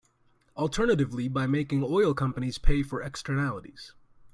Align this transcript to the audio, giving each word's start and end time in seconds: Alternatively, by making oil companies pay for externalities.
Alternatively, 0.57 1.27
by 1.27 1.45
making 1.45 1.83
oil 1.83 2.15
companies 2.15 2.57
pay 2.57 2.81
for 2.81 3.03
externalities. 3.03 3.93